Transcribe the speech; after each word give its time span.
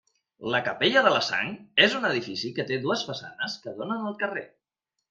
La 0.53 0.61
capella 0.67 1.03
de 1.09 1.11
la 1.15 1.19
Sang 1.27 1.53
és 1.89 1.99
un 2.01 2.09
edifici 2.11 2.53
que 2.57 2.67
té 2.73 2.81
dues 2.87 3.05
façanes 3.13 3.61
que 3.67 3.79
donen 3.83 4.07
al 4.11 4.23
carrer. 4.27 4.49